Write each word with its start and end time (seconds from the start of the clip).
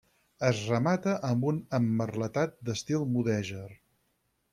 Es 0.47 0.59
remata 0.69 1.11
amb 1.27 1.45
un 1.51 1.59
emmerletat 1.79 2.57
d'estil 2.71 3.05
mudèjar. 3.11 3.67